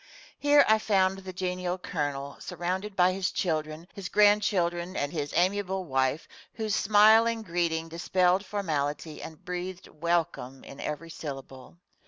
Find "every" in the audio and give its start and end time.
10.79-11.11